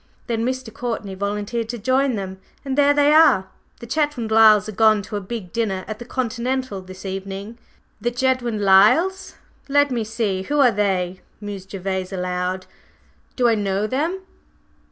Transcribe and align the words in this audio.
Then 0.25 0.43
Mr. 0.43 0.73
Courtney 0.73 1.13
volunteered 1.13 1.69
to 1.69 1.77
join 1.77 2.15
them, 2.15 2.39
and 2.65 2.75
there 2.75 2.91
they 2.91 3.13
are. 3.13 3.49
The 3.81 3.85
Chetwynd 3.85 4.31
Lyles 4.31 4.67
are 4.67 4.71
gone 4.71 5.03
to 5.03 5.15
a 5.15 5.21
big 5.21 5.53
dinner 5.53 5.85
at 5.87 5.99
the 5.99 6.05
Continental 6.05 6.81
this 6.81 7.05
evening." 7.05 7.59
"The 8.01 8.09
Chetwynd 8.09 8.61
Lyles 8.61 9.35
let 9.69 9.91
me 9.91 10.03
see. 10.03 10.41
Who 10.41 10.59
are 10.59 10.71
they?" 10.71 11.21
mused 11.39 11.69
Gervase 11.69 12.11
aloud. 12.11 12.65
"Do 13.35 13.47
I 13.47 13.53
know 13.53 13.85
them?" 13.85 14.21